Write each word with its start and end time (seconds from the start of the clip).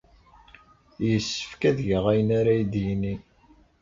Yessefk 1.07 1.61
ad 1.69 1.77
geɣ 1.87 2.03
ayen 2.11 2.29
ara 2.39 2.51
iyi-d-yini. 2.55 3.15